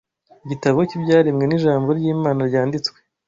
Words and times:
Igitabo 0.45 0.79
cy’ibyaremwe 0.89 1.45
n’ijambo 1.47 1.89
ry’Imana 1.97 2.41
ryanditswe 2.49 2.97